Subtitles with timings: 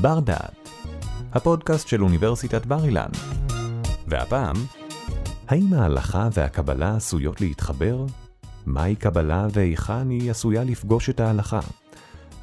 [0.00, 0.68] בר דעת,
[1.32, 3.08] הפודקאסט של אוניברסיטת בר אילן.
[4.06, 4.56] והפעם,
[5.48, 8.06] האם ההלכה והקבלה עשויות להתחבר?
[8.66, 11.60] מהי קבלה והיכן היא עשויה לפגוש את ההלכה?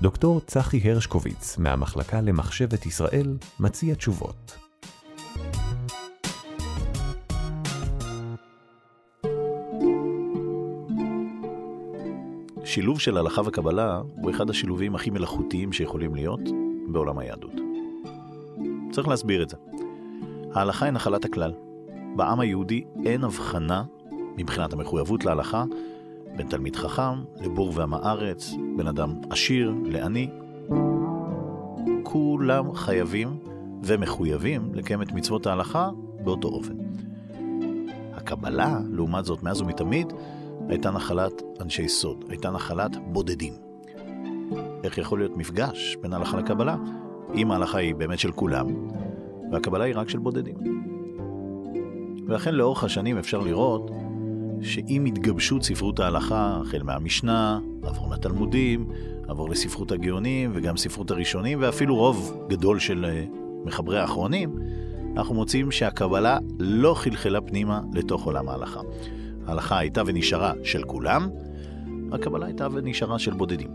[0.01, 4.57] דוקטור צחי הרשקוביץ מהמחלקה למחשבת ישראל מציע תשובות.
[12.65, 17.51] שילוב של הלכה וקבלה הוא אחד השילובים הכי מלאכותיים שיכולים להיות בעולם היהדות.
[18.91, 19.57] צריך להסביר את זה.
[20.53, 21.53] ההלכה היא נחלת הכלל.
[22.15, 23.83] בעם היהודי אין הבחנה
[24.37, 25.63] מבחינת המחויבות להלכה
[26.35, 30.29] בין תלמיד חכם לבור ועם הארץ, בין אדם עשיר לעני.
[32.03, 33.39] כולם חייבים
[33.83, 35.89] ומחויבים לקיים את מצוות ההלכה
[36.23, 36.73] באותו אופן.
[38.13, 40.13] הקבלה, לעומת זאת, מאז ומתמיד,
[40.69, 43.53] הייתה נחלת אנשי סוד, הייתה נחלת בודדים.
[44.83, 46.75] איך יכול להיות מפגש בין הלכה לקבלה,
[47.35, 48.67] אם ההלכה היא באמת של כולם,
[49.51, 50.55] והקבלה היא רק של בודדים?
[52.27, 53.91] ולכן לאורך השנים אפשר לראות
[54.61, 58.89] שעם התגבשות ספרות ההלכה, החל מהמשנה, עבור לתלמודים,
[59.27, 63.25] עבור לספרות הגאונים וגם ספרות הראשונים, ואפילו רוב גדול של אה,
[63.65, 64.55] מחברי האחרונים,
[65.17, 68.79] אנחנו מוצאים שהקבלה לא חלחלה פנימה לתוך עולם ההלכה.
[69.47, 71.29] ההלכה הייתה ונשארה של כולם,
[72.11, 73.69] הקבלה הייתה ונשארה של בודדים.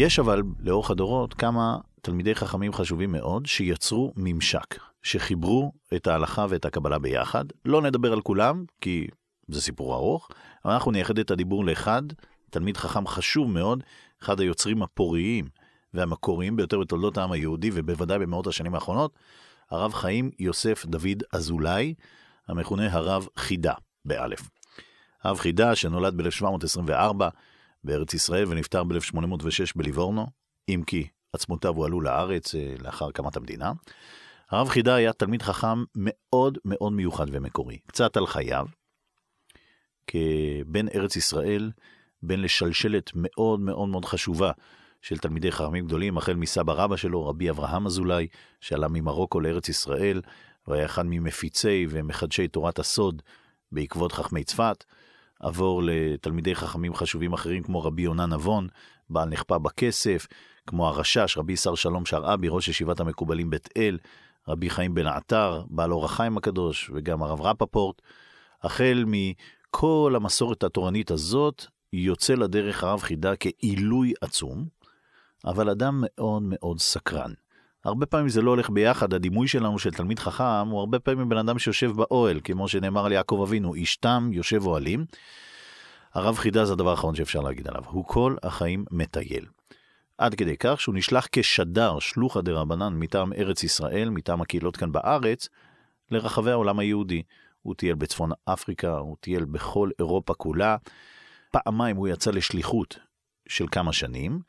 [0.00, 6.64] יש אבל לאורך הדורות כמה תלמידי חכמים חשובים מאוד שיצרו ממשק, שחיברו את ההלכה ואת
[6.64, 7.44] הקבלה ביחד.
[7.64, 9.06] לא נדבר על כולם, כי
[9.48, 10.28] זה סיפור ארוך,
[10.64, 12.02] אבל אנחנו נייחד את הדיבור לאחד,
[12.50, 13.82] תלמיד חכם חשוב מאוד,
[14.22, 15.48] אחד היוצרים הפוריים
[15.94, 19.14] והמקוריים ביותר בתולדות העם היהודי, ובוודאי במאות השנים האחרונות,
[19.70, 21.94] הרב חיים יוסף דוד אזולאי,
[22.48, 24.50] המכונה הרב חידה, באלף.
[25.22, 27.24] הרב חידה, שנולד ב-1724
[27.84, 30.26] בארץ ישראל ונפטר ב-1806 בליבורנו,
[30.68, 33.72] אם כי עצמותיו הועלו לארץ אה, לאחר הקמת המדינה.
[34.50, 37.78] הרב חידה היה תלמיד חכם מאוד מאוד מיוחד ומקורי.
[37.86, 38.66] קצת על חייו,
[40.06, 41.70] כבן ארץ ישראל,
[42.22, 44.52] בן לשלשלת מאוד מאוד מאוד חשובה
[45.02, 48.26] של תלמידי חכמים גדולים, החל מסבא רבא שלו, רבי אברהם אזולאי,
[48.60, 50.22] שעלה ממרוקו לארץ ישראל,
[50.68, 53.22] והיה אחד ממפיצי ומחדשי תורת הסוד
[53.72, 54.84] בעקבות חכמי צפת.
[55.40, 58.68] עבור לתלמידי חכמים חשובים אחרים כמו רבי יונה נבון,
[59.10, 60.26] בעל נחפה בכסף,
[60.66, 63.98] כמו הרשש, רבי שר שלום שרעבי, ראש ישיבת המקובלים בית אל,
[64.48, 68.02] רבי חיים בן עטר, בעל אור החיים הקדוש, וגם הרב רפפורט.
[68.62, 74.66] החל מכל המסורת התורנית הזאת, יוצא לדרך הרב חידה כעילוי עצום,
[75.44, 77.32] אבל אדם מאוד מאוד סקרן.
[77.84, 81.36] הרבה פעמים זה לא הולך ביחד, הדימוי שלנו של תלמיד חכם הוא הרבה פעמים בן
[81.36, 85.04] אדם שיושב באוהל, כמו שנאמר על יעקב אבינו, איש תם יושב אוהלים.
[86.14, 89.46] הרב חידה זה הדבר האחרון שאפשר להגיד עליו, הוא כל החיים מטייל.
[90.18, 95.48] עד כדי כך שהוא נשלח כשדר שלוחא דרבנן מטעם ארץ ישראל, מטעם הקהילות כאן בארץ,
[96.10, 97.22] לרחבי העולם היהודי.
[97.62, 100.76] הוא טייל בצפון אפריקה, הוא טייל בכל אירופה כולה.
[101.50, 102.98] פעמיים הוא יצא לשליחות
[103.48, 104.40] של כמה שנים,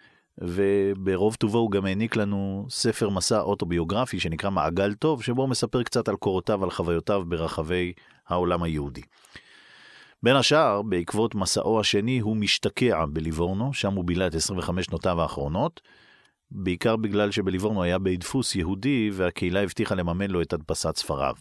[0.42, 5.84] וברוב טובו הוא גם העניק לנו ספר מסע אוטוביוגרפי שנקרא מעגל טוב, שבו הוא מספר
[5.84, 7.94] קצת על קורותיו, על חוויותיו ברחבי
[8.28, 9.02] העולם היהודי.
[10.24, 15.82] בין השאר, בעקבות מסעו השני, הוא משתקע בליבורנו, שם הוא בילה את 25 שנותיו האחרונות,
[16.52, 21.36] בעיקר בגלל שבליבורנו היה בית דפוס יהודי, והקהילה הבטיחה לממן לו את הדפסת ספריו.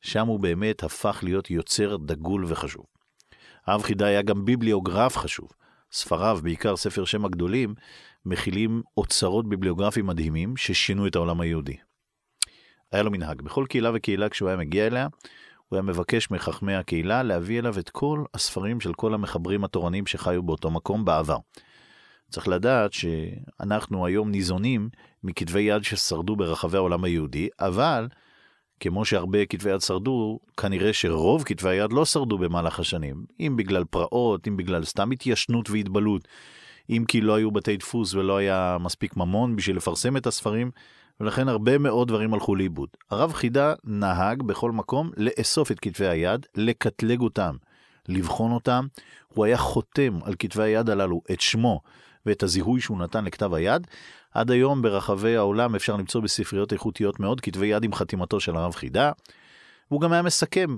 [0.00, 2.84] שם הוא באמת הפך להיות יוצר דגול וחשוב.
[3.66, 5.48] האב חידה היה גם ביבליוגרף חשוב.
[5.92, 7.74] ספריו, בעיקר ספר שם הגדולים,
[8.26, 11.76] מכילים אוצרות ביבליוגרפיים מדהימים ששינו את העולם היהודי.
[12.92, 15.08] היה לו מנהג, בכל קהילה וקהילה כשהוא היה מגיע אליה,
[15.68, 20.42] הוא היה מבקש מחכמי הקהילה להביא אליו את כל הספרים של כל המחברים התורניים שחיו
[20.42, 21.38] באותו מקום בעבר.
[22.30, 24.88] צריך לדעת שאנחנו היום ניזונים
[25.24, 28.08] מכתבי יד ששרדו ברחבי העולם היהודי, אבל
[28.80, 33.84] כמו שהרבה כתבי יד שרדו, כנראה שרוב כתבי היד לא שרדו במהלך השנים, אם בגלל
[33.84, 36.28] פרעות, אם בגלל סתם התיישנות והתבלות,
[36.90, 40.70] אם כי לא היו בתי דפוס ולא היה מספיק ממון בשביל לפרסם את הספרים,
[41.20, 42.88] ולכן הרבה מאוד דברים הלכו לאיבוד.
[43.10, 47.56] הרב חידה נהג בכל מקום לאסוף את כתבי היד, לקטלג אותם,
[48.08, 48.86] לבחון אותם.
[49.28, 51.80] הוא היה חותם על כתבי היד הללו את שמו
[52.26, 53.86] ואת הזיהוי שהוא נתן לכתב היד.
[54.38, 58.74] עד היום ברחבי העולם אפשר למצוא בספריות איכותיות מאוד כתבי יד עם חתימתו של הרב
[58.74, 59.12] חידה.
[59.88, 60.76] הוא גם היה מסכם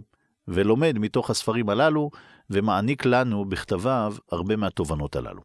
[0.48, 2.10] ולומד מתוך הספרים הללו,
[2.50, 5.40] ומעניק לנו בכתביו הרבה מהתובנות הללו.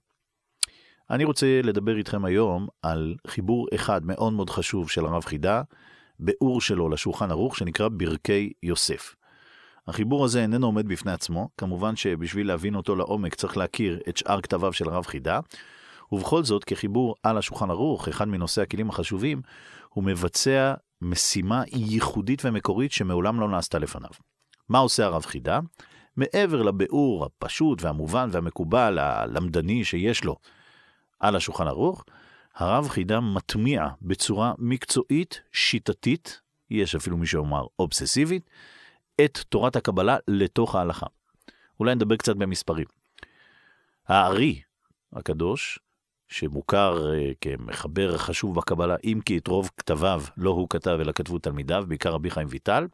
[1.09, 5.61] אני רוצה לדבר איתכם היום על חיבור אחד מאוד מאוד חשוב של הרב חידה,
[6.19, 9.15] באור שלו לשולחן ערוך שנקרא ברכי יוסף.
[9.88, 14.41] החיבור הזה איננו עומד בפני עצמו, כמובן שבשביל להבין אותו לעומק צריך להכיר את שאר
[14.41, 15.39] כתביו של הרב חידה,
[16.12, 19.42] ובכל זאת, כחיבור על השולחן ערוך, אחד מנושאי הכלים החשובים,
[19.90, 24.10] הוא מבצע משימה ייחודית ומקורית שמעולם לא נעשתה לפניו.
[24.69, 25.60] מה עושה הרב חידה?
[26.18, 30.36] מעבר לביאור הפשוט והמובן והמקובל, הלמדני שיש לו
[31.19, 32.06] על השולחן ערוך,
[32.56, 38.50] הרב חידה מטמיע בצורה מקצועית, שיטתית, יש אפילו מי שאומר אובססיבית,
[39.25, 41.06] את תורת הקבלה לתוך ההלכה.
[41.80, 42.86] אולי נדבר קצת במספרים.
[44.07, 44.62] הארי
[45.13, 45.80] הקדוש,
[46.27, 51.39] שמוכר uh, כמחבר חשוב בקבלה, אם כי את רוב כתביו לא הוא כתב אלא כתבו
[51.39, 52.88] תלמידיו, בעיקר רבי חיים ויטל,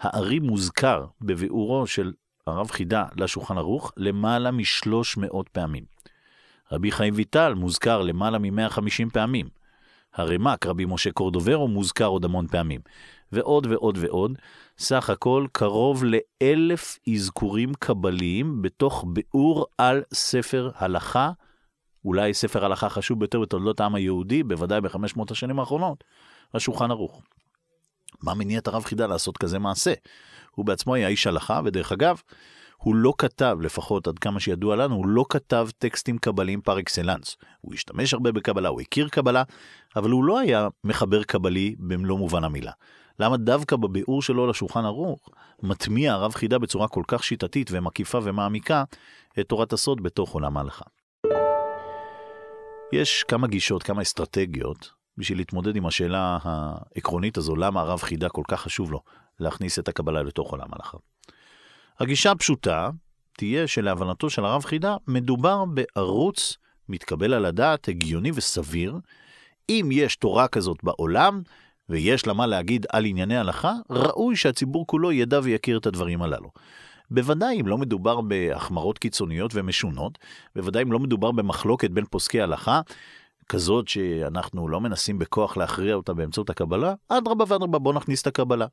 [0.00, 2.12] הארי מוזכר בביאורו של
[2.46, 5.84] הרב חידה לשולחן ערוך למעלה משלוש מאות פעמים.
[6.72, 9.48] רבי חיים ויטל מוזכר למעלה מ-150 פעמים.
[10.14, 12.80] הרמ"ק, רבי משה קורדוברו, מוזכר עוד המון פעמים.
[13.32, 14.38] ועוד ועוד ועוד,
[14.78, 21.30] סך הכל קרוב לאלף אזכורים קבליים בתוך ביאור על ספר הלכה,
[22.04, 26.04] אולי ספר הלכה חשוב ביותר בתולדות העם היהודי, בוודאי בחמש מאות השנים האחרונות,
[26.54, 27.22] השולחן ערוך.
[28.22, 29.92] מה מניע את הרב חידה לעשות כזה מעשה?
[30.50, 32.20] הוא בעצמו היה איש הלכה, ודרך אגב,
[32.76, 37.36] הוא לא כתב, לפחות עד כמה שידוע לנו, הוא לא כתב טקסטים קבליים פר אקסלנס.
[37.60, 39.42] הוא השתמש הרבה בקבלה, הוא הכיר קבלה,
[39.96, 42.72] אבל הוא לא היה מחבר קבלי במלוא מובן המילה.
[43.18, 45.28] למה דווקא בביאור שלו לשולחן ערוך,
[45.62, 48.84] מטמיע הרב חידה בצורה כל כך שיטתית ומקיפה ומעמיקה
[49.40, 50.84] את תורת הסוד בתוך עולם ההלכה.
[52.92, 58.42] יש כמה גישות, כמה אסטרטגיות, בשביל להתמודד עם השאלה העקרונית הזו, למה הרב חידה כל
[58.48, 59.00] כך חשוב לו
[59.40, 60.98] להכניס את הקבלה לתוך עולם ההלכה.
[62.00, 62.90] הגישה הפשוטה
[63.36, 66.56] תהיה שלהבנתו של הרב חידה, מדובר בערוץ
[66.88, 68.98] מתקבל על הדעת, הגיוני וסביר.
[69.68, 71.42] אם יש תורה כזאת בעולם,
[71.88, 76.50] ויש לה מה להגיד על ענייני הלכה, ראוי שהציבור כולו ידע ויכיר את הדברים הללו.
[77.10, 80.18] בוודאי אם לא מדובר בהחמרות קיצוניות ומשונות,
[80.56, 82.80] בוודאי אם לא מדובר במחלוקת בין פוסקי הלכה,
[83.48, 88.66] כזאת שאנחנו לא מנסים בכוח להכריע אותה באמצעות הקבלה, אדרבה ואדרבה בוא נכניס את הקבלה.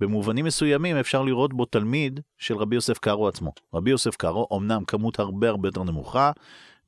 [0.00, 3.52] במובנים מסוימים אפשר לראות בו תלמיד של רבי יוסף קארו עצמו.
[3.74, 6.30] רבי יוסף קארו, אמנם כמות הרבה הרבה יותר נמוכה,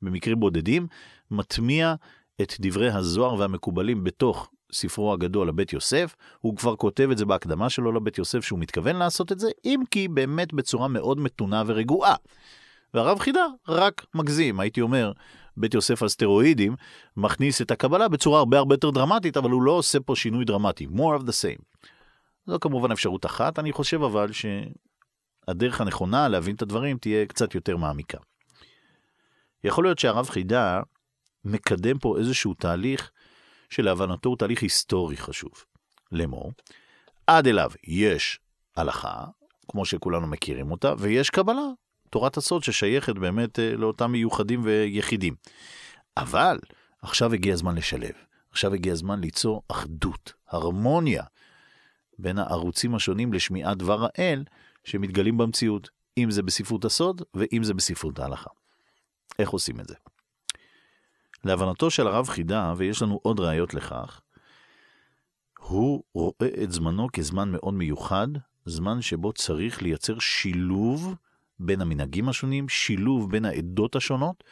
[0.01, 0.87] במקרים בודדים,
[1.31, 1.95] מטמיע
[2.41, 7.69] את דברי הזוהר והמקובלים בתוך ספרו הגדול לבית יוסף, הוא כבר כותב את זה בהקדמה
[7.69, 12.15] שלו לבית יוסף שהוא מתכוון לעשות את זה, אם כי באמת בצורה מאוד מתונה ורגועה.
[12.93, 15.11] והרב חידה רק מגזים, הייתי אומר,
[15.57, 16.75] בית יוסף על סטרואידים,
[17.17, 20.87] מכניס את הקבלה בצורה הרבה הרבה יותר דרמטית, אבל הוא לא עושה פה שינוי דרמטי,
[20.95, 21.87] more of the same.
[22.47, 27.77] זו כמובן אפשרות אחת, אני חושב אבל שהדרך הנכונה להבין את הדברים תהיה קצת יותר
[27.77, 28.17] מעמיקה.
[29.63, 30.81] יכול להיות שהרב חידה
[31.45, 33.11] מקדם פה איזשהו תהליך
[33.69, 35.51] שלהבנתו הוא תהליך היסטורי חשוב.
[36.11, 36.51] לאמור,
[37.27, 38.39] עד אליו יש
[38.75, 39.25] הלכה,
[39.67, 41.65] כמו שכולנו מכירים אותה, ויש קבלה,
[42.09, 45.35] תורת הסוד ששייכת באמת אה, לאותם מיוחדים ויחידים.
[46.17, 46.59] אבל
[47.01, 48.13] עכשיו הגיע הזמן לשלב,
[48.51, 51.23] עכשיו הגיע הזמן ליצור אחדות, הרמוניה,
[52.19, 54.43] בין הערוצים השונים לשמיעת דבר האל
[54.83, 58.49] שמתגלים במציאות, אם זה בספרות הסוד ואם זה בספרות ההלכה.
[59.39, 59.95] איך עושים את זה?
[61.43, 64.21] להבנתו של הרב חידה, ויש לנו עוד ראיות לכך,
[65.59, 68.27] הוא רואה את זמנו כזמן מאוד מיוחד,
[68.65, 71.15] זמן שבו צריך לייצר שילוב
[71.59, 74.43] בין המנהגים השונים, שילוב בין העדות השונות,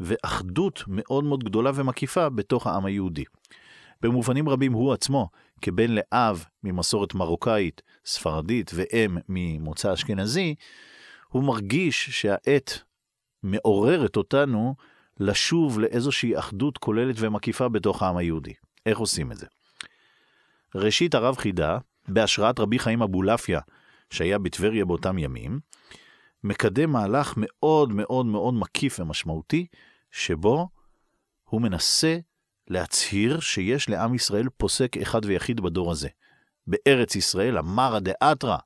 [0.00, 3.24] ואחדות מאוד מאוד גדולה ומקיפה בתוך העם היהודי.
[4.02, 5.28] במובנים רבים הוא עצמו,
[5.62, 10.54] כבן לאב ממסורת מרוקאית, ספרדית ואם ממוצא אשכנזי,
[11.28, 12.78] הוא מרגיש שהעת
[13.42, 14.74] מעוררת אותנו
[15.20, 18.52] לשוב לאיזושהי אחדות כוללת ומקיפה בתוך העם היהודי.
[18.86, 19.46] איך עושים את זה?
[20.74, 23.60] ראשית הרב חידה, בהשראת רבי חיים אבולעפיה,
[24.10, 25.60] שהיה בטבריה באותם ימים,
[26.44, 29.66] מקדם מהלך מאוד מאוד מאוד מקיף ומשמעותי,
[30.10, 30.68] שבו
[31.44, 32.18] הוא מנסה
[32.68, 36.08] להצהיר שיש לעם ישראל פוסק אחד ויחיד בדור הזה.
[36.66, 38.56] בארץ ישראל, המרא דאתרא,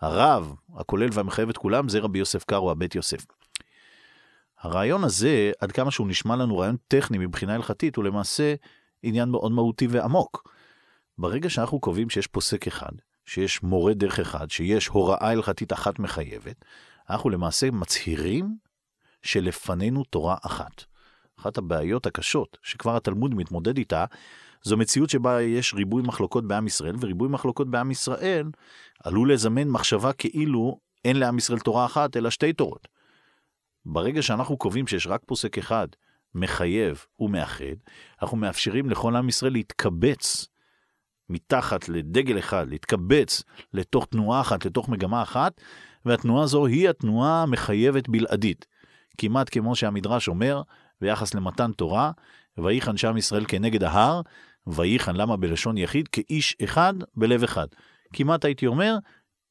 [0.00, 3.26] הרב, הכולל והמחייב את כולם, זה רבי יוסף קארו, הבית יוסף.
[4.62, 8.54] הרעיון הזה, עד כמה שהוא נשמע לנו רעיון טכני מבחינה הלכתית, הוא למעשה
[9.02, 10.48] עניין מאוד מהותי ועמוק.
[11.18, 12.92] ברגע שאנחנו קובעים שיש פוסק אחד,
[13.26, 16.64] שיש מורה דרך אחד, שיש הוראה הלכתית אחת מחייבת,
[17.10, 18.56] אנחנו למעשה מצהירים
[19.22, 20.84] שלפנינו תורה אחת.
[21.40, 24.04] אחת הבעיות הקשות שכבר התלמוד מתמודד איתה,
[24.62, 28.50] זו מציאות שבה יש ריבוי מחלוקות בעם ישראל, וריבוי מחלוקות בעם ישראל
[29.04, 32.88] עלול לזמן מחשבה כאילו אין לעם ישראל תורה אחת, אלא שתי תורות.
[33.86, 35.88] ברגע שאנחנו קובעים שיש רק פוסק אחד,
[36.34, 37.64] מחייב ומאחד,
[38.22, 40.46] אנחנו מאפשרים לכל עם ישראל להתקבץ
[41.28, 43.42] מתחת לדגל אחד, להתקבץ
[43.74, 45.60] לתוך תנועה אחת, לתוך מגמה אחת,
[46.04, 48.66] והתנועה הזו היא התנועה המחייבת בלעדית.
[49.18, 50.62] כמעט כמו שהמדרש אומר
[51.00, 52.10] ביחס למתן תורה,
[52.58, 54.20] ויחן שם ישראל כנגד ההר,
[54.66, 56.08] ויחן למה בלשון יחיד?
[56.08, 57.66] כאיש אחד בלב אחד.
[58.12, 58.96] כמעט הייתי אומר,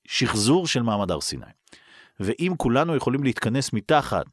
[0.08, 1.46] שחזור של מעמד הר סיני.
[2.22, 4.26] ואם כולנו יכולים להתכנס מתחת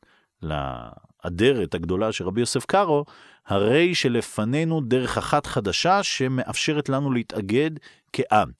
[0.42, 3.04] לאדרת הגדולה של רבי יוסף קארו,
[3.47, 7.71] הרי שלפנינו דרך אחת חדשה שמאפשרת לנו להתאגד
[8.12, 8.50] כעם.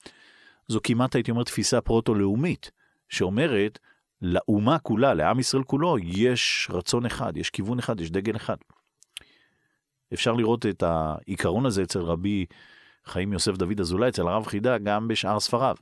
[0.69, 2.71] זו כמעט, הייתי אומר, תפיסה פרוטו-לאומית,
[3.09, 3.79] שאומרת,
[4.23, 8.57] לאומה כולה, לעם ישראל כולו, יש רצון אחד, יש כיוון אחד, יש דגל אחד.
[10.15, 12.47] אפשר לראות את העיקרון הזה אצל רבי
[13.07, 15.77] חיים יוסף דוד אזולאי, אצל הרב חידה, גם בשאר ספריו.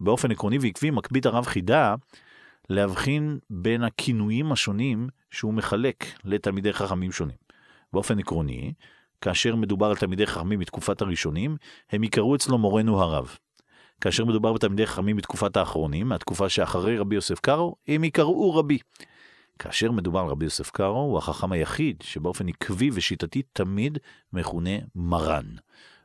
[0.00, 1.94] באופן עקרוני ועקבי מקפיד הרב חידה
[2.70, 7.36] להבחין בין הכינויים השונים שהוא מחלק לתלמידי חכמים שונים.
[7.92, 8.72] באופן עקרוני,
[9.20, 11.56] כאשר מדובר על תלמידי חכמים מתקופת הראשונים,
[11.90, 13.36] הם יקראו אצלו מורנו הרב.
[14.00, 18.78] כאשר מדובר בתלמידי חכמים מתקופת האחרונים, מהתקופה שאחרי רבי יוסף קארו, הם יקראו רבי.
[19.58, 23.98] כאשר מדובר על רבי יוסף קארו, הוא החכם היחיד שבאופן עקבי ושיטתי תמיד
[24.32, 25.46] מכונה מרן.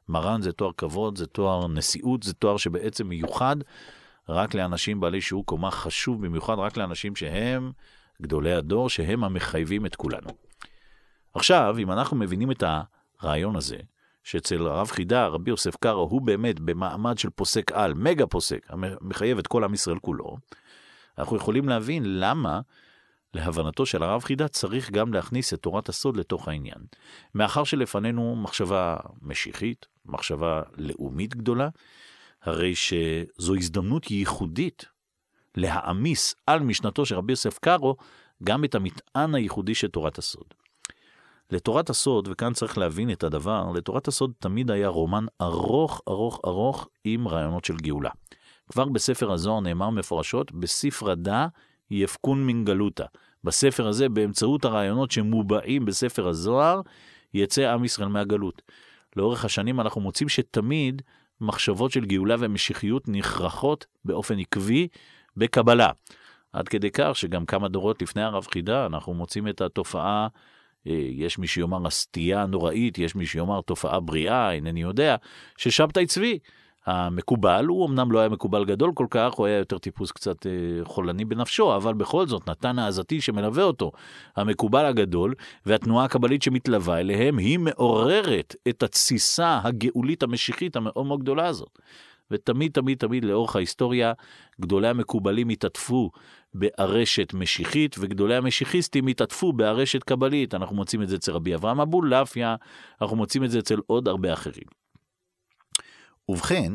[0.09, 3.55] מרן זה תואר כבוד, זה תואר נשיאות, זה תואר שבעצם מיוחד
[4.29, 7.71] רק לאנשים בעלי שיעור קומה חשוב במיוחד, רק לאנשים שהם
[8.21, 10.29] גדולי הדור, שהם המחייבים את כולנו.
[11.33, 12.63] עכשיו, אם אנחנו מבינים את
[13.19, 13.77] הרעיון הזה,
[14.23, 19.37] שאצל הרב חידה, רבי יוסף קארו, הוא באמת במעמד של פוסק על, מגה פוסק, המחייב
[19.37, 20.37] את כל עם ישראל כולו,
[21.17, 22.61] אנחנו יכולים להבין למה
[23.33, 26.77] להבנתו של הרב חידה צריך גם להכניס את תורת הסוד לתוך העניין.
[27.35, 31.69] מאחר שלפנינו מחשבה משיחית, מחשבה לאומית גדולה,
[32.45, 34.85] הרי שזו הזדמנות ייחודית
[35.57, 37.95] להעמיס על משנתו של רבי יוסף קארו
[38.43, 40.53] גם את המטען הייחודי של תורת הסוד.
[41.51, 46.87] לתורת הסוד, וכאן צריך להבין את הדבר, לתורת הסוד תמיד היה רומן ארוך ארוך ארוך
[47.03, 48.09] עם רעיונות של גאולה.
[48.69, 51.47] כבר בספר הזוהר נאמר מפורשות, בספרא דא
[51.91, 53.05] יפקון מן גלותא.
[53.43, 56.81] בספר הזה, באמצעות הרעיונות שמובעים בספר הזוהר,
[57.33, 58.61] יצא עם ישראל מהגלות.
[59.15, 61.01] לאורך השנים אנחנו מוצאים שתמיד
[61.41, 64.87] מחשבות של גאולה ומשיחיות נכרחות באופן עקבי
[65.37, 65.89] בקבלה.
[66.53, 70.27] עד כדי כך שגם כמה דורות לפני הרב חידה אנחנו מוצאים את התופעה,
[70.87, 75.15] אה, יש מי שיאמר הסטייה הנוראית, יש מי שיאמר תופעה בריאה, אינני יודע,
[75.57, 76.39] ששבתאי צבי
[76.85, 80.51] המקובל, הוא אמנם לא היה מקובל גדול כל כך, הוא היה יותר טיפוס קצת אה,
[80.83, 83.91] חולני בנפשו, אבל בכל זאת נתן העזתי שמלווה אותו,
[84.35, 85.33] המקובל הגדול,
[85.65, 91.79] והתנועה הקבלית שמתלווה אליהם, היא מעוררת את התסיסה הגאולית המשיחית המאוד מאוד גדולה הזאת.
[92.31, 94.13] ותמיד תמיד תמיד לאורך ההיסטוריה,
[94.61, 96.11] גדולי המקובלים התעטפו
[96.53, 100.53] בארשת משיחית, וגדולי המשיחיסטים התעטפו בארשת קבלית.
[100.53, 102.55] אנחנו מוצאים את זה אצל רבי אברהם אבולעפיה,
[103.01, 104.84] אנחנו מוצאים את זה אצל עוד הרבה אחרים.
[106.29, 106.73] ובכן,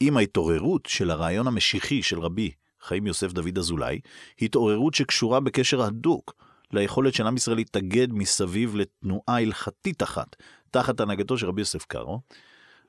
[0.00, 4.00] עם ההתעוררות של הרעיון המשיחי של רבי חיים יוסף דוד אזולאי,
[4.40, 6.34] התעוררות שקשורה בקשר הדוק
[6.72, 10.36] ליכולת של עם ישראל להתאגד מסביב לתנועה הלכתית אחת,
[10.70, 12.20] תחת הנהגתו של רבי יוסף קארו,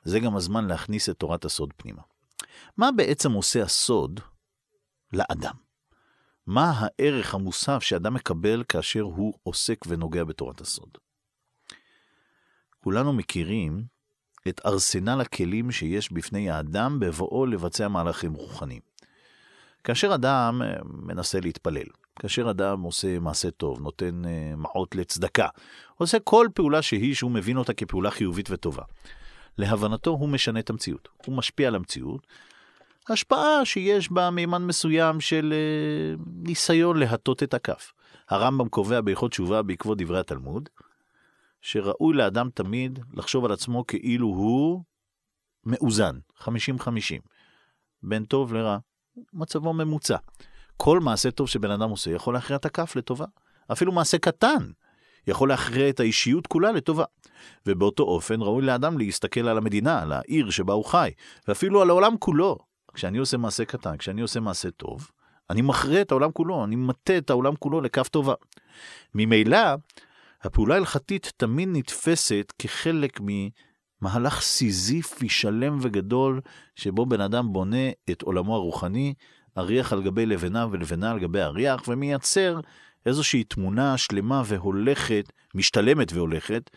[0.04, 2.02] זה גם הזמן להכניס את תורת הסוד פנימה.
[2.78, 4.20] מה בעצם עושה הסוד
[5.14, 5.54] לאדם?
[6.48, 10.98] מה הערך המוסף שאדם מקבל כאשר הוא עוסק ונוגע בתורת הסוד?
[12.84, 13.93] כולנו מכירים
[14.48, 18.82] את ארסנל הכלים שיש בפני האדם בבואו לבצע מהלכים רוחניים.
[19.84, 21.88] כאשר אדם אה, מנסה להתפלל,
[22.20, 25.48] כאשר אדם עושה מעשה טוב, נותן אה, מעות לצדקה,
[25.96, 28.84] עושה כל פעולה שהיא שהוא מבין אותה כפעולה חיובית וטובה.
[29.58, 32.28] להבנתו הוא משנה את המציאות, הוא משפיע על המציאות.
[33.10, 37.94] השפעה שיש בה מימן מסוים של אה, ניסיון להטות את הכף.
[38.30, 40.70] הרמב"ם קובע בהלכות תשובה בעקבות דברי התלמוד,
[41.64, 44.84] שראוי לאדם תמיד לחשוב על עצמו כאילו הוא
[45.66, 46.48] מאוזן, 50-50,
[48.04, 48.78] בין טוב לרע,
[49.34, 50.18] מצבו ממוצע.
[50.78, 53.26] כל מעשה טוב שבן אדם עושה יכול להכריע את הכף לטובה.
[53.72, 54.72] אפילו מעשה קטן
[55.28, 57.06] יכול להכריע את האישיות כולה לטובה.
[57.66, 61.12] ובאותו אופן ראוי לאדם להסתכל על המדינה, על העיר שבה הוא חי,
[61.48, 62.58] ואפילו על העולם כולו.
[62.94, 65.12] כשאני עושה מעשה קטן, כשאני עושה מעשה טוב,
[65.50, 68.34] אני מכריע את העולם כולו, אני מטה את העולם כולו לכף טובה.
[69.16, 69.58] ממילא,
[70.44, 76.42] הפעולה ההלכתית תמיד נתפסת כחלק ממהלך סיזיפי שלם וגדול,
[76.76, 79.14] שבו בן אדם בונה את עולמו הרוחני,
[79.58, 82.60] אריח על גבי לבנה ולבנה על גבי אריח, ומייצר
[83.06, 86.70] איזושהי תמונה שלמה והולכת, משתלמת והולכת,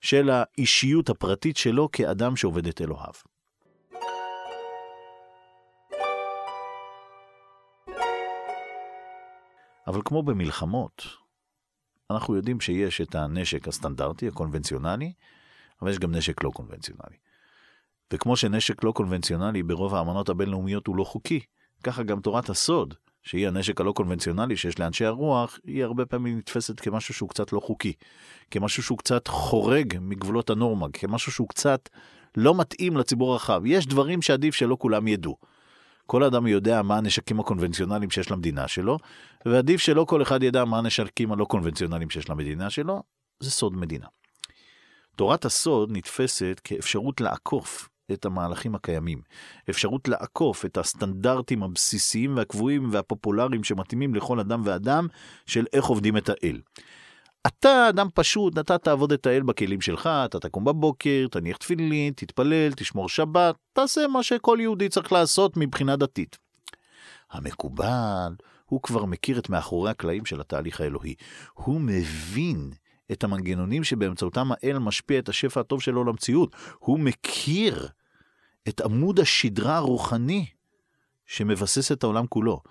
[0.00, 3.12] של האישיות הפרטית שלו כאדם שעובד את אלוהיו.
[9.86, 11.23] אבל כמו במלחמות,
[12.14, 15.12] אנחנו יודעים שיש את הנשק הסטנדרטי, הקונבנציונלי,
[15.82, 17.16] אבל יש גם נשק לא קונבנציונלי.
[18.12, 21.40] וכמו שנשק לא קונבנציונלי ברוב האמנות הבינלאומיות הוא לא חוקי,
[21.84, 26.80] ככה גם תורת הסוד, שהיא הנשק הלא קונבנציונלי שיש לאנשי הרוח, היא הרבה פעמים נתפסת
[26.80, 27.92] כמשהו שהוא קצת לא חוקי,
[28.50, 31.88] כמשהו שהוא קצת חורג מגבולות הנורמה, כמשהו שהוא קצת
[32.36, 33.62] לא מתאים לציבור הרחב.
[33.66, 35.36] יש דברים שעדיף שלא כולם ידעו.
[36.06, 38.98] כל אדם יודע מה הנשקים הקונבנציונליים שיש למדינה שלו,
[39.46, 43.02] ועדיף שלא כל אחד ידע מה הנשקים הלא קונבנציונליים שיש למדינה שלו,
[43.40, 44.06] זה סוד מדינה.
[45.16, 49.22] תורת הסוד נתפסת כאפשרות לעקוף את המהלכים הקיימים,
[49.70, 55.06] אפשרות לעקוף את הסטנדרטים הבסיסיים והקבועים והפופולריים שמתאימים לכל אדם ואדם
[55.46, 56.60] של איך עובדים את האל.
[57.46, 62.72] אתה אדם פשוט, אתה תעבוד את האל בכלים שלך, אתה תקום בבוקר, תניח תפילין, תתפלל,
[62.72, 66.38] תשמור שבת, תעשה מה שכל יהודי צריך לעשות מבחינה דתית.
[67.30, 68.34] המקובל,
[68.64, 71.14] הוא כבר מכיר את מאחורי הקלעים של התהליך האלוהי.
[71.54, 72.70] הוא מבין
[73.12, 76.56] את המנגנונים שבאמצעותם האל משפיע את השפע הטוב שלו למציאות.
[76.78, 77.88] הוא מכיר
[78.68, 80.46] את עמוד השדרה הרוחני
[81.26, 82.62] שמבסס את העולם כולו.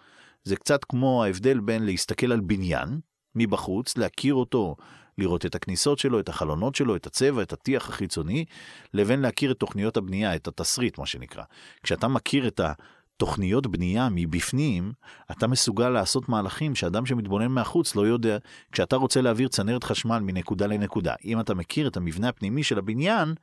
[0.43, 2.99] זה קצת כמו ההבדל בין להסתכל על בניין
[3.35, 4.75] מבחוץ, להכיר אותו,
[5.17, 8.45] לראות את הכניסות שלו, את החלונות שלו, את הצבע, את הטיח החיצוני,
[8.93, 11.43] לבין להכיר את תוכניות הבנייה, את התסריט, מה שנקרא.
[11.83, 14.91] כשאתה מכיר את התוכניות בנייה מבפנים,
[15.31, 18.37] אתה מסוגל לעשות מהלכים שאדם שמתבונן מהחוץ לא יודע.
[18.71, 23.33] כשאתה רוצה להעביר צנרת חשמל מנקודה לנקודה, אם אתה מכיר את המבנה הפנימי של הבניין,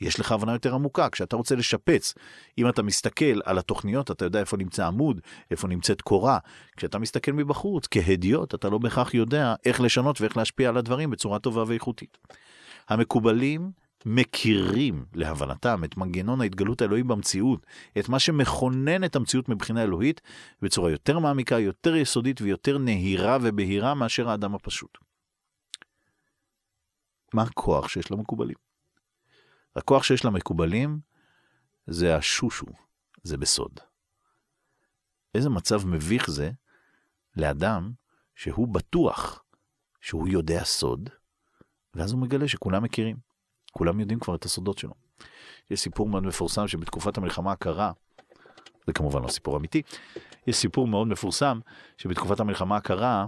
[0.00, 1.08] יש לך הבנה יותר עמוקה.
[1.08, 2.14] כשאתה רוצה לשפץ,
[2.58, 6.38] אם אתה מסתכל על התוכניות, אתה יודע איפה נמצא עמוד, איפה נמצאת קורה.
[6.76, 11.38] כשאתה מסתכל מבחוץ, כהדיוט, אתה לא בהכרח יודע איך לשנות ואיך להשפיע על הדברים בצורה
[11.38, 12.18] טובה ואיכותית.
[12.88, 13.70] המקובלים
[14.06, 17.66] מכירים להבנתם את מנגנון ההתגלות האלוהי במציאות,
[17.98, 20.20] את מה שמכונן את המציאות מבחינה אלוהית,
[20.62, 24.98] בצורה יותר מעמיקה, יותר יסודית ויותר נהירה ובהירה מאשר האדם הפשוט.
[27.34, 28.69] מה הכוח שיש למקובלים?
[29.76, 31.00] הכוח שיש למקובלים
[31.86, 32.66] זה השושו,
[33.22, 33.80] זה בסוד.
[35.34, 36.50] איזה מצב מביך זה
[37.36, 37.92] לאדם
[38.34, 39.44] שהוא בטוח
[40.00, 41.10] שהוא יודע סוד,
[41.94, 43.16] ואז הוא מגלה שכולם מכירים.
[43.72, 44.94] כולם יודעים כבר את הסודות שלו.
[45.70, 47.92] יש סיפור מאוד מפורסם שבתקופת המלחמה הקרה,
[48.86, 49.82] זה כמובן לא סיפור אמיתי,
[50.46, 51.60] יש סיפור מאוד מפורסם
[51.96, 53.26] שבתקופת המלחמה הקרה,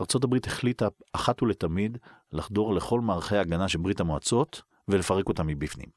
[0.00, 1.98] ארה"ב החליטה אחת ולתמיד
[2.32, 5.88] לחדור לכל מערכי ההגנה של ברית המועצות ולפרק אותם מבפנים.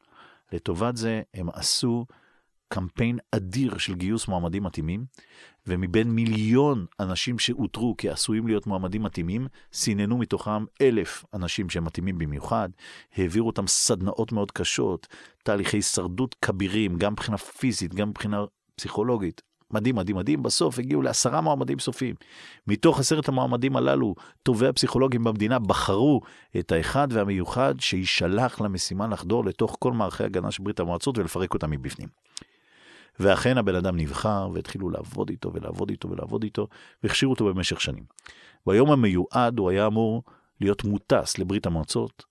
[0.52, 2.06] לטובת זה הם עשו
[2.68, 5.06] קמפיין אדיר של גיוס מועמדים מתאימים,
[5.68, 12.70] ומבין מיליון אנשים שאותרו כעשויים להיות מועמדים מתאימים, סיננו מתוכם אלף אנשים שהם מתאימים במיוחד,
[13.16, 15.08] העבירו אותם סדנאות מאוד קשות,
[15.44, 19.49] תהליכי הישרדות כבירים, גם מבחינה פיזית, גם מבחינה פסיכולוגית.
[19.72, 22.16] מדהים, מדהים, מדהים, בסוף הגיעו לעשרה מועמדים סופיים.
[22.68, 26.22] מתוך עשרת המועמדים הללו, טובי הפסיכולוגים במדינה בחרו
[26.60, 31.72] את האחד והמיוחד שישלח למשימה לחדור לתוך כל מערכי הגנה של ברית המועצות ולפרק אותם
[31.72, 32.08] מבפנים.
[33.20, 36.68] ואכן הבן אדם נבחר, והתחילו לעבוד איתו ולעבוד איתו ולעבוד איתו,
[37.04, 38.04] והכשירו אותו במשך שנים.
[38.68, 40.24] ביום המיועד הוא היה אמור
[40.62, 42.26] להיות מוטס לברית המועצות,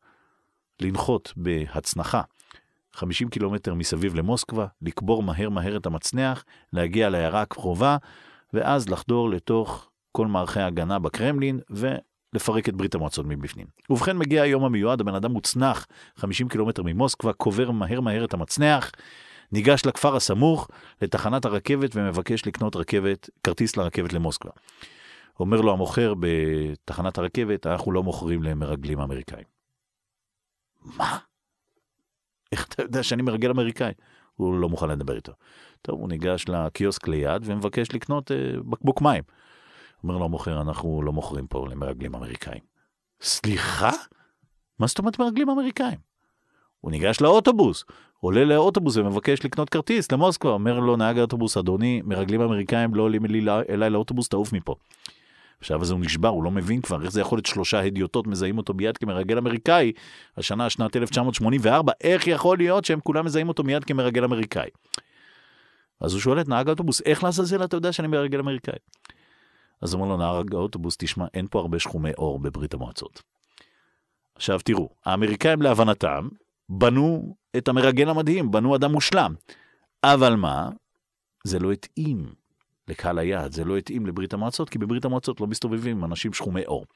[0.80, 2.22] לנחות בהצנחה
[2.98, 7.96] 50 קילומטר מסביב למוסקבה, לקבור מהר מהר את המצנח, להגיע לעיירה הקרובה,
[8.52, 13.66] ואז לחדור לתוך כל מערכי ההגנה בקרמלין, ולפרק את ברית המועצות מבפנים.
[13.90, 18.92] ובכן מגיע היום המיועד, הבן אדם מוצנח 50 קילומטר ממוסקבה, קובר מהר מהר את המצנח,
[19.52, 20.68] ניגש לכפר הסמוך,
[21.02, 24.50] לתחנת הרכבת, ומבקש לקנות רכבת, כרטיס לרכבת למוסקבה.
[25.40, 29.44] אומר לו המוכר בתחנת הרכבת, אנחנו לא מוכרים למרגלים אמריקאים.
[30.82, 31.18] מה?
[32.52, 33.92] איך אתה יודע שאני מרגל אמריקאי?
[34.34, 35.32] הוא לא מוכן לדבר איתו.
[35.82, 38.36] טוב, הוא ניגש לקיוסק ליד ומבקש לקנות אה,
[38.70, 39.22] בקבוק מים.
[40.02, 42.62] אומר לו המוכר, אנחנו לא מוכרים פה למרגלים אמריקאים.
[43.20, 43.90] סליחה?
[44.78, 45.98] מה זאת אומרת מרגלים אמריקאים?
[46.80, 47.84] הוא ניגש לאוטובוס,
[48.20, 53.22] עולה לאוטובוס ומבקש לקנות כרטיס למוסקבה, אומר לו נהג האוטובוס, אדוני, מרגלים אמריקאים לא עולים
[53.70, 54.74] אליי לאוטובוס, תעוף מפה.
[55.60, 58.58] עכשיו אז הוא נשבר, הוא לא מבין כבר איך זה יכול להיות שלושה הדיוטות מזהים
[58.58, 59.92] אותו מיד כמרגל אמריקאי,
[60.36, 64.68] השנה שנת 1984, איך יכול להיות שהם כולם מזהים אותו מיד כמרגל אמריקאי?
[66.00, 68.78] אז הוא שואל את נהג האוטובוס, איך לעזאזל אתה יודע שאני מרגל אמריקאי?
[69.82, 73.22] אז אומר לו נהג האוטובוס, תשמע, אין פה הרבה שחומי אור בברית המועצות.
[74.34, 76.28] עכשיו תראו, האמריקאים להבנתם
[76.68, 79.34] בנו את המרגל המדהים, בנו אדם מושלם.
[80.04, 80.68] אבל מה?
[81.44, 82.26] זה לא התאים
[82.88, 86.86] לקהל היעד, זה לא התאים לברית המועצות, כי בברית המועצות לא מסתובבים אנשים שחומי עור.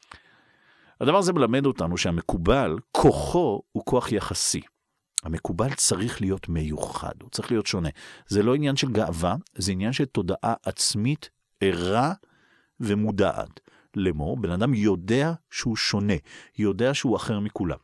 [1.00, 4.60] הדבר הזה מלמד אותנו שהמקובל, כוחו הוא כוח יחסי.
[5.22, 7.88] המקובל צריך להיות מיוחד, הוא צריך להיות שונה.
[8.26, 12.12] זה לא עניין של גאווה, זה עניין של תודעה עצמית ערה
[12.80, 13.60] ומודעת.
[13.96, 16.14] לאמור, בן אדם יודע שהוא שונה,
[16.58, 17.78] יודע שהוא אחר מכולם.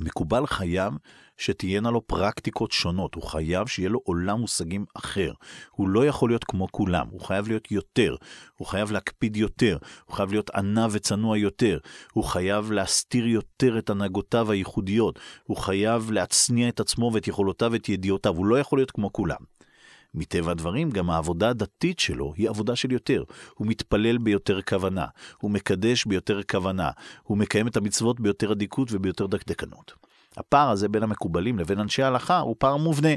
[0.00, 0.94] מקובל חייב
[1.42, 5.32] שתהיינה לו פרקטיקות שונות, הוא חייב שיהיה לו עולם מושגים אחר.
[5.70, 8.16] הוא לא יכול להיות כמו כולם, הוא חייב להיות יותר,
[8.56, 11.78] הוא חייב להקפיד יותר, הוא חייב להיות ענה וצנוע יותר,
[12.12, 17.88] הוא חייב להסתיר יותר את הנהגותיו הייחודיות, הוא חייב להצניע את עצמו ואת יכולותיו ואת
[17.88, 19.52] ידיעותיו, הוא לא יכול להיות כמו כולם.
[20.14, 23.24] מטבע הדברים, גם העבודה הדתית שלו היא עבודה של יותר.
[23.54, 25.06] הוא מתפלל ביותר כוונה,
[25.40, 26.90] הוא מקדש ביותר כוונה,
[27.22, 30.11] הוא מקיים את המצוות ביותר אדיקות וביותר דקדקנות.
[30.36, 33.08] הפער הזה בין המקובלים לבין אנשי ההלכה הוא פער מובנה.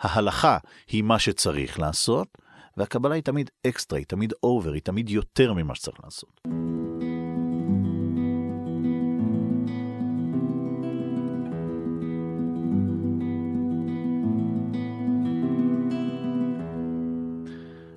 [0.00, 0.58] ההלכה
[0.88, 2.38] היא מה שצריך לעשות,
[2.76, 6.40] והקבלה היא תמיד אקסטרה, היא תמיד over, היא תמיד יותר ממה שצריך לעשות.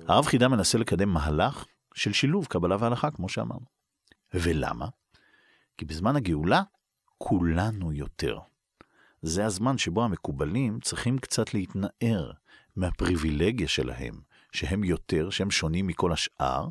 [0.08, 1.64] הרב חידה מנסה לקדם מהלך
[1.94, 3.66] של שילוב קבלה והלכה, כמו שאמרנו.
[4.34, 4.86] ולמה?
[5.78, 6.62] כי בזמן הגאולה
[7.18, 8.38] כולנו יותר.
[9.22, 12.30] זה הזמן שבו המקובלים צריכים קצת להתנער
[12.76, 14.14] מהפריבילגיה שלהם,
[14.52, 16.68] שהם יותר, שהם שונים מכל השאר,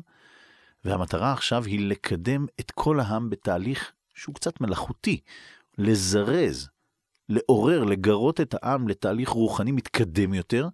[0.84, 5.20] והמטרה עכשיו היא לקדם את כל העם בתהליך שהוא קצת מלאכותי,
[5.78, 6.68] לזרז,
[7.28, 10.68] לעורר, לגרות את העם לתהליך רוחני מתקדם יותר,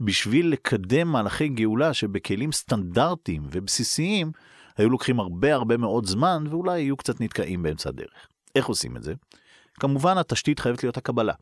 [0.00, 4.32] בשביל לקדם מהלכי גאולה שבכלים סטנדרטיים ובסיסיים
[4.76, 8.28] היו לוקחים הרבה הרבה מאוד זמן ואולי יהיו קצת נתקעים באמצע הדרך.
[8.54, 9.14] איך עושים את זה?
[9.80, 11.32] כמובן התשתית חייבת להיות הקבלה.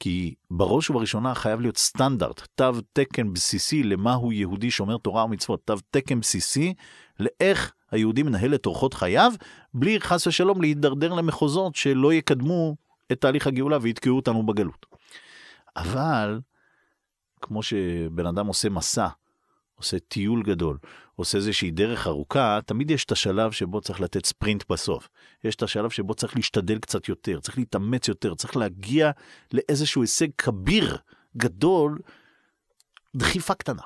[0.00, 5.74] כי בראש ובראשונה חייב להיות סטנדרט, תו תקן בסיסי למהו יהודי שומר תורה ומצוות, תו
[5.90, 6.74] תקן בסיסי
[7.20, 9.32] לאיך היהודי מנהל את אורחות חייו,
[9.74, 12.76] בלי חס ושלום להידרדר למחוזות שלא יקדמו
[13.12, 14.86] את תהליך הגאולה ויתקעו אותנו בגלות.
[15.76, 16.40] אבל
[17.42, 19.08] כמו שבן אדם עושה מסע,
[19.80, 20.78] עושה טיול גדול,
[21.16, 25.08] עושה איזושהי דרך ארוכה, תמיד יש את השלב שבו צריך לתת ספרינט בסוף.
[25.44, 29.10] יש את השלב שבו צריך להשתדל קצת יותר, צריך להתאמץ יותר, צריך להגיע
[29.52, 30.98] לאיזשהו הישג כביר,
[31.36, 31.98] גדול,
[33.16, 33.82] דחיפה קטנה.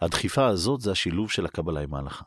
[0.00, 2.24] הדחיפה הזאת זה השילוב של הקבלה עם ההלכה.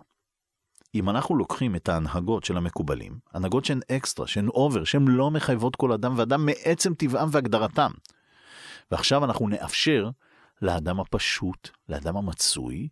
[0.96, 5.76] אם אנחנו לוקחים את ההנהגות של המקובלים, הנהגות שהן אקסטרה, שהן over, שהן לא מחייבות
[5.76, 7.92] כל אדם ואדם מעצם טבעם והגדרתם,
[8.92, 10.10] ועכשיו אנחנו נאפשר
[10.64, 12.88] לאדם הפשוט, לאדם המצוי,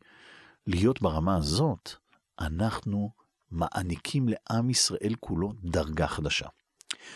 [0.67, 1.91] להיות ברמה הזאת,
[2.39, 3.11] אנחנו
[3.51, 6.47] מעניקים לעם ישראל כולו דרגה חדשה.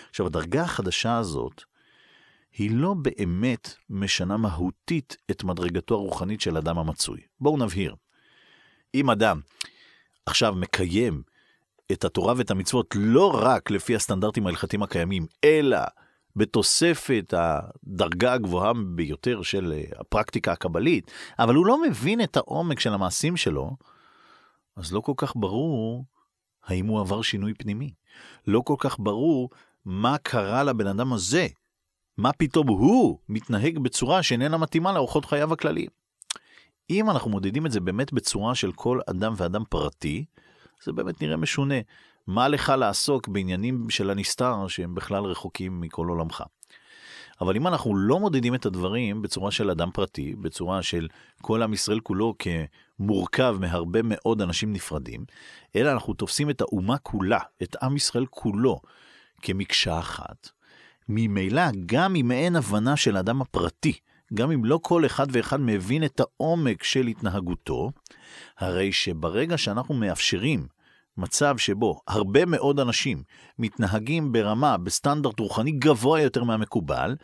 [0.09, 1.63] עכשיו, הדרגה החדשה הזאת,
[2.53, 7.21] היא לא באמת משנה מהותית את מדרגתו הרוחנית של אדם המצוי.
[7.39, 7.95] בואו נבהיר.
[8.95, 9.39] אם אדם
[10.25, 11.23] עכשיו מקיים
[11.91, 15.77] את התורה ואת המצוות לא רק לפי הסטנדרטים ההלכתיים הקיימים, אלא
[16.35, 22.93] בתוספת הדרגה הגבוהה ביותר של אה, הפרקטיקה הקבלית, אבל הוא לא מבין את העומק של
[22.93, 23.71] המעשים שלו,
[24.77, 26.05] אז לא כל כך ברור
[26.65, 27.93] האם הוא עבר שינוי פנימי.
[28.47, 29.49] לא כל כך ברור
[29.85, 31.47] מה קרה לבן אדם הזה,
[32.17, 35.89] מה פתאום הוא מתנהג בצורה שאיננה מתאימה לאורחות חייו הכלליים.
[36.89, 40.25] אם אנחנו מודדים את זה באמת בצורה של כל אדם ואדם פרטי,
[40.83, 41.75] זה באמת נראה משונה.
[42.27, 46.43] מה לך לעסוק בעניינים של הנסתר שהם בכלל רחוקים מכל עולמך.
[47.41, 51.07] אבל אם אנחנו לא מודדים את הדברים בצורה של אדם פרטי, בצורה של
[51.41, 55.25] כל עם ישראל כולו כמורכב מהרבה מאוד אנשים נפרדים,
[55.75, 58.81] אלא אנחנו תופסים את האומה כולה, את עם ישראל כולו,
[59.41, 60.49] כמקשה אחת,
[61.09, 63.93] ממילא גם אם אין הבנה של האדם הפרטי,
[64.33, 67.91] גם אם לא כל אחד ואחד מבין את העומק של התנהגותו,
[68.57, 70.67] הרי שברגע שאנחנו מאפשרים
[71.17, 73.23] מצב שבו הרבה מאוד אנשים
[73.59, 77.15] מתנהגים ברמה, בסטנדרט רוחני גבוה יותר מהמקובל,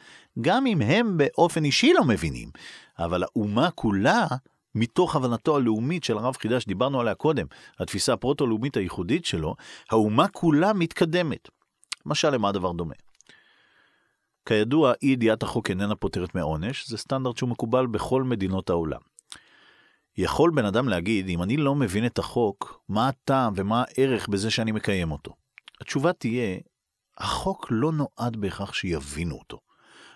[0.41, 2.49] גם אם הם באופן אישי לא מבינים.
[2.99, 4.27] אבל האומה כולה,
[4.75, 7.45] מתוך הבנתו הלאומית של הרב חידה שדיברנו עליה קודם,
[7.79, 9.55] התפיסה הפרוטו-לאומית הייחודית שלו,
[9.89, 11.49] האומה כולה מתקדמת.
[12.05, 12.93] משל למה הדבר דומה?
[14.45, 19.10] כידוע, אי ידיעת החוק איננה פותרת מעונש, זה סטנדרט שהוא מקובל בכל מדינות העולם.
[20.17, 24.51] יכול בן אדם להגיד, אם אני לא מבין את החוק, מה הטעם ומה הערך בזה
[24.51, 25.31] שאני מקיים אותו?
[25.81, 26.57] התשובה תהיה,
[27.17, 29.59] החוק לא נועד בהכרח שיבינו אותו.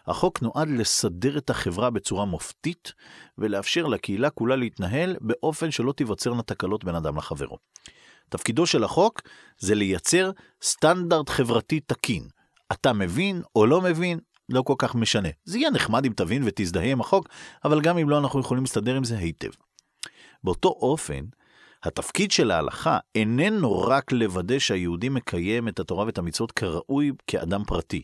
[0.07, 2.93] החוק נועד לסדר את החברה בצורה מופתית,
[3.37, 7.57] ולאפשר לקהילה כולה להתנהל באופן שלא תיווצרנה תקלות בין אדם לחברו.
[8.29, 9.21] תפקידו של החוק
[9.57, 10.31] זה לייצר
[10.61, 12.27] סטנדרט חברתי תקין.
[12.71, 15.29] אתה מבין או לא מבין, לא כל כך משנה.
[15.43, 17.27] זה יהיה נחמד אם תבין ותזדהה עם החוק,
[17.65, 19.49] אבל גם אם לא, אנחנו יכולים להסתדר עם זה היטב.
[20.45, 21.25] באותו אופן,
[21.83, 28.01] התפקיד של ההלכה איננו רק לוודא שהיהודי מקיים את התורה ואת המצוות כראוי כאדם פרטי,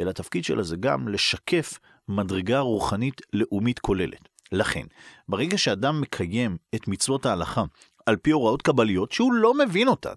[0.00, 4.28] אלא התפקיד שלה זה גם לשקף מדרגה רוחנית לאומית כוללת.
[4.52, 4.86] לכן,
[5.28, 7.64] ברגע שאדם מקיים את מצוות ההלכה
[8.06, 10.14] על פי הוראות קבליות שהוא לא מבין אותן,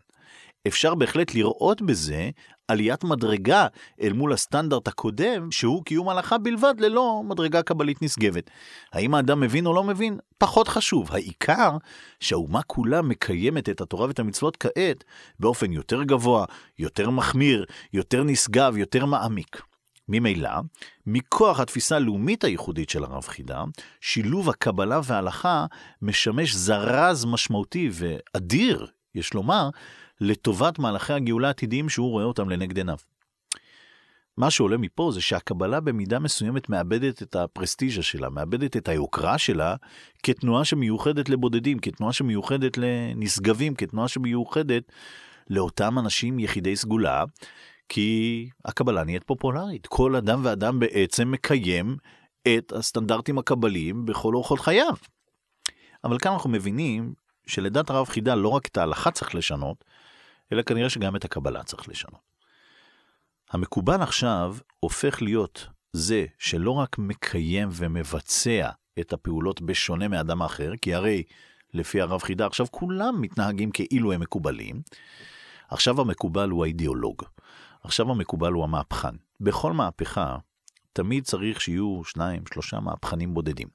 [0.67, 2.29] אפשר בהחלט לראות בזה
[2.67, 3.67] עליית מדרגה
[4.01, 8.49] אל מול הסטנדרט הקודם, שהוא קיום הלכה בלבד ללא מדרגה קבלית נשגבת.
[8.93, 10.17] האם האדם מבין או לא מבין?
[10.37, 11.11] פחות חשוב.
[11.11, 11.77] העיקר
[12.19, 15.03] שהאומה כולה מקיימת את התורה ואת המצוות כעת
[15.39, 16.45] באופן יותר גבוה,
[16.79, 19.61] יותר מחמיר, יותר נשגב, יותר מעמיק.
[20.09, 20.49] ממילא,
[21.05, 23.63] מכוח התפיסה הלאומית הייחודית של הרב חידה,
[24.01, 25.65] שילוב הקבלה וההלכה
[26.01, 29.69] משמש זרז משמעותי ואדיר, יש לומר,
[30.21, 32.97] לטובת מהלכי הגאולה העתידיים שהוא רואה אותם לנגד עיניו.
[34.37, 39.75] מה שעולה מפה זה שהקבלה במידה מסוימת מאבדת את הפרסטיז'ה שלה, מאבדת את היוקרה שלה
[40.23, 44.83] כתנועה שמיוחדת לבודדים, כתנועה שמיוחדת לנשגבים, כתנועה שמיוחדת
[45.49, 47.23] לאותם אנשים יחידי סגולה,
[47.89, 49.87] כי הקבלה נהיית פופולרית.
[49.87, 51.97] כל אדם ואדם בעצם מקיים
[52.47, 54.93] את הסטנדרטים הקבליים בכל אורחות חייו.
[56.03, 57.13] אבל כאן אנחנו מבינים
[57.47, 59.85] שלדת הרב חידה לא רק את ההלכה צריך לשנות,
[60.51, 62.21] אלא כנראה שגם את הקבלה צריך לשנות.
[63.51, 70.93] המקובל עכשיו הופך להיות זה שלא רק מקיים ומבצע את הפעולות בשונה מאדם אחר, כי
[70.93, 71.23] הרי
[71.73, 74.81] לפי הרב חידה עכשיו כולם מתנהגים כאילו הם מקובלים.
[75.69, 77.23] עכשיו המקובל הוא האידיאולוג.
[77.83, 79.15] עכשיו המקובל הוא המהפכן.
[79.39, 80.37] בכל מהפכה
[80.93, 83.67] תמיד צריך שיהיו שניים, שלושה מהפכנים בודדים.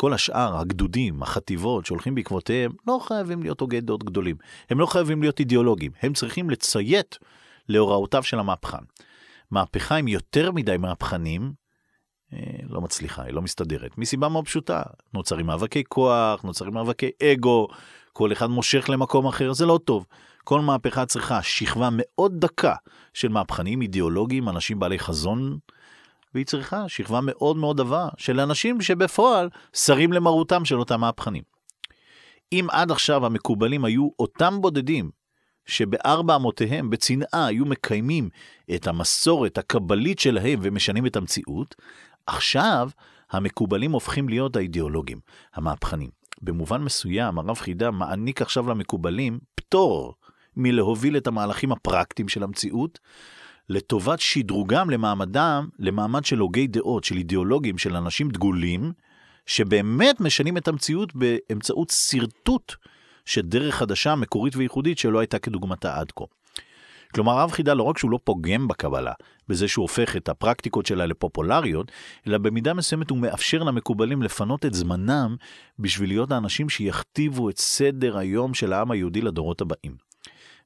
[0.00, 4.36] כל השאר, הגדודים, החטיבות שהולכים בעקבותיהם, לא חייבים להיות הוגי דעות גדולים.
[4.70, 7.18] הם לא חייבים להיות אידיאולוגים, הם צריכים לציית
[7.68, 8.84] להוראותיו של המהפכן.
[9.50, 11.52] מהפכה עם יותר מדי מהפכנים,
[12.32, 14.82] אה, לא מצליחה, היא לא מסתדרת, מסיבה מאוד פשוטה.
[15.14, 17.68] נוצרים מאבקי כוח, נוצרים מאבקי אגו,
[18.12, 20.06] כל אחד מושך למקום אחר, זה לא טוב.
[20.44, 22.74] כל מהפכה צריכה שכבה מאוד דקה
[23.14, 25.58] של מהפכנים אידיאולוגיים, אנשים בעלי חזון,
[26.34, 31.42] והיא צריכה שכבה מאוד מאוד עבה של אנשים שבפועל שרים למרותם של אותם מהפכנים.
[32.52, 35.10] אם עד עכשיו המקובלים היו אותם בודדים
[35.66, 38.28] שבארבע אמותיהם בצנעה היו מקיימים
[38.74, 41.74] את המסורת הקבלית שלהם ומשנים את המציאות,
[42.26, 42.90] עכשיו
[43.30, 45.20] המקובלים הופכים להיות האידיאולוגים,
[45.54, 46.10] המהפכנים.
[46.42, 50.14] במובן מסוים הרב חידה מעניק עכשיו למקובלים פטור
[50.56, 52.98] מלהוביל את המהלכים הפרקטיים של המציאות,
[53.68, 58.92] לטובת שדרוגם למעמדם, למעמד של הוגי דעות, של אידיאולוגים, של אנשים דגולים,
[59.46, 62.74] שבאמת משנים את המציאות באמצעות שרטוט
[63.24, 66.24] של דרך חדשה, מקורית וייחודית שלא הייתה כדוגמתה עד כה.
[67.14, 69.12] כלומר, הרב חידה לא רק שהוא לא פוגם בקבלה,
[69.48, 71.92] בזה שהוא הופך את הפרקטיקות שלה לפופולריות,
[72.26, 75.36] אלא במידה מסוימת הוא מאפשר למקובלים לפנות את זמנם
[75.78, 79.96] בשביל להיות האנשים שיכתיבו את סדר היום של העם היהודי לדורות הבאים.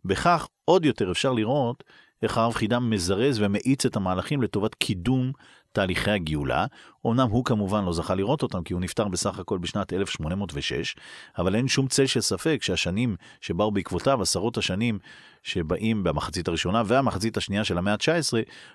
[0.05, 1.85] בכך עוד יותר אפשר לראות
[2.23, 5.33] איך הרב חידם מזרז ומאיץ את המהלכים לטובת קידום
[5.73, 6.67] תהליכי הגאולה.
[7.07, 10.97] אמנם הוא כמובן לא זכה לראות אותם כי הוא נפטר בסך הכל בשנת 1806,
[11.39, 14.99] אבל אין שום צל של ספק שהשנים שבאו בעקבותיו, עשרות השנים
[15.43, 18.33] שבאים במחצית הראשונה והמחצית השנייה של המאה ה-19,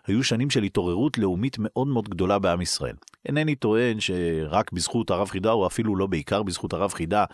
[0.08, 2.96] היו שנים של התעוררות לאומית מאוד מאוד גדולה בעם ישראל.
[3.26, 7.26] אינני טוען שרק בזכות הרב חידה, או אפילו לא בעיקר בזכות הרב חידה,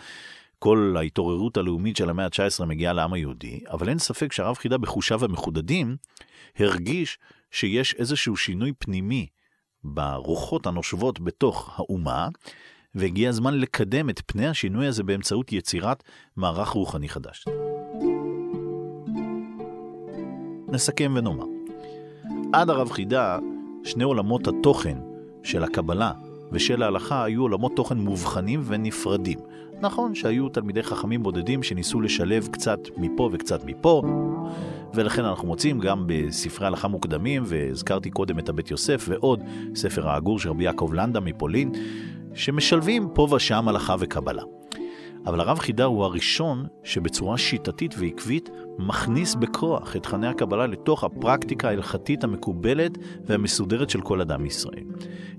[0.63, 5.25] כל ההתעוררות הלאומית של המאה ה-19 מגיעה לעם היהודי, אבל אין ספק שהרב חידה בחושיו
[5.25, 5.95] המחודדים
[6.59, 7.17] הרגיש
[7.51, 9.27] שיש איזשהו שינוי פנימי
[9.83, 12.27] ברוחות הנושבות בתוך האומה,
[12.95, 16.03] והגיע הזמן לקדם את פני השינוי הזה באמצעות יצירת
[16.37, 17.45] מערך רוחני חדש.
[20.67, 21.45] נסכם ונאמר,
[22.53, 23.39] עד הרב חידה,
[23.83, 24.97] שני עולמות התוכן
[25.43, 26.11] של הקבלה
[26.51, 29.39] ושל ההלכה היו עולמות תוכן מובחנים ונפרדים.
[29.83, 34.01] נכון שהיו תלמידי חכמים בודדים שניסו לשלב קצת מפה וקצת מפה,
[34.93, 39.39] ולכן אנחנו מוצאים גם בספרי הלכה מוקדמים, והזכרתי קודם את הבית יוסף ועוד,
[39.75, 41.71] ספר העגור של רבי יעקב לנדה מפולין,
[42.33, 44.43] שמשלבים פה ושם הלכה וקבלה.
[45.25, 51.67] אבל הרב חידה הוא הראשון שבצורה שיטתית ועקבית מכניס בכוח את תכני הקבלה לתוך הפרקטיקה
[51.67, 54.83] ההלכתית המקובלת והמסודרת של כל אדם מישראל.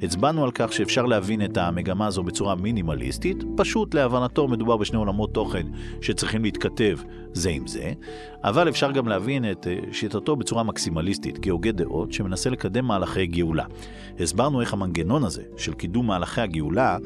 [0.02, 5.34] הצבענו על כך שאפשר להבין את המגמה הזו בצורה מינימליסטית, פשוט להבנתו מדובר בשני עולמות
[5.34, 5.66] תוכן
[6.00, 6.98] שצריכים להתכתב
[7.32, 7.92] זה עם זה,
[8.44, 13.64] אבל אפשר גם להבין את אה, שיטתו בצורה מקסימליסטית, כהוגה דעות שמנסה לקדם מהלכי גאולה.
[14.20, 16.98] הסברנו איך המנגנון הזה של קידום מהלכי הגאולה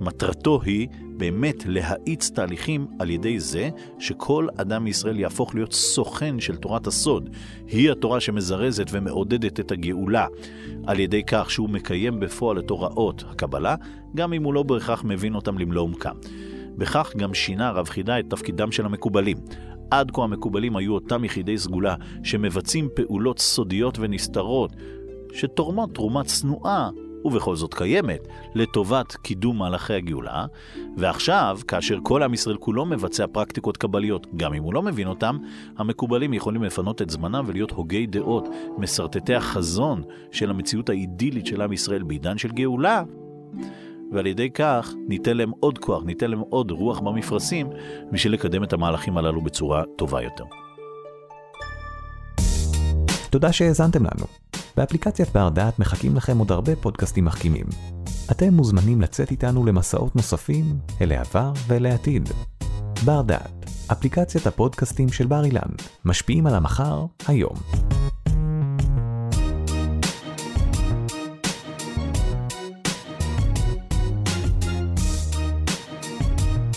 [0.00, 6.56] מטרתו היא באמת להאיץ תהליכים על ידי זה שכל אדם מישראל יהפוך להיות סוכן של
[6.56, 7.30] תורת הסוד.
[7.66, 10.26] היא התורה שמזרזת ומעודדת את הגאולה
[10.86, 13.74] על ידי כך שהוא מקיים בפועל את הוראות הקבלה,
[14.14, 16.14] גם אם הוא לא בהכרח מבין אותם למלוא עומקם.
[16.76, 19.36] בכך גם שינה רב חידה את תפקידם של המקובלים.
[19.90, 24.72] עד כה המקובלים היו אותם יחידי סגולה שמבצעים פעולות סודיות ונסתרות,
[25.32, 26.90] שתורמות תרומה צנועה
[27.26, 30.46] ובכל זאת קיימת, לטובת קידום מהלכי הגאולה,
[30.96, 35.38] ועכשיו, כאשר כל עם ישראל כולו מבצע פרקטיקות קבליות, גם אם הוא לא מבין אותם,
[35.78, 41.72] המקובלים יכולים לפנות את זמנם ולהיות הוגי דעות, משרטטי החזון של המציאות האידילית של עם
[41.72, 43.02] ישראל בעידן של גאולה,
[44.12, 47.66] ועל ידי כך ניתן להם עוד כוח, ניתן להם עוד רוח במפרשים,
[48.12, 50.44] בשביל לקדם את המהלכים הללו בצורה טובה יותר.
[53.30, 54.45] תודה שהאזנתם לנו.
[54.76, 57.66] באפליקציית בר דעת מחכים לכם עוד הרבה פודקאסטים מחכימים.
[58.30, 62.28] אתם מוזמנים לצאת איתנו למסעות נוספים אל העבר ואל העתיד.
[63.04, 65.70] בר דעת, אפליקציית הפודקאסטים של בר אילן,
[66.04, 67.54] משפיעים על המחר, היום.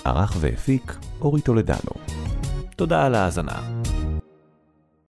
[0.05, 1.91] ערך והפיק אורי טולדנו.
[2.75, 3.78] תודה על ההאזנה.